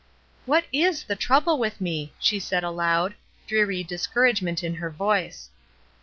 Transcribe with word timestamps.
"What 0.47 0.65
is 0.73 1.03
the 1.03 1.15
trouble 1.15 1.59
with 1.59 1.79
me?" 1.79 2.11
she 2.17 2.39
said 2.39 2.63
aloud, 2.63 3.13
dreary 3.45 3.83
discouragement 3.83 4.63
m 4.63 4.73
her 4.77 4.89
voice. 4.89 5.51